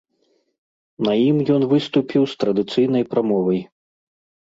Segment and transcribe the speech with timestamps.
[1.09, 3.65] На ім ён выступіў з традыцыйнай прамовай.